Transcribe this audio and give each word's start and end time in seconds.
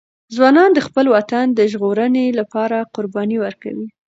ځوانان 0.35 0.69
د 0.73 0.79
خپل 0.87 1.05
وطن 1.15 1.45
د 1.53 1.59
ژغورنې 1.71 2.25
لپاره 2.39 2.77
قرباني 2.95 3.37
ورکوي. 3.43 3.87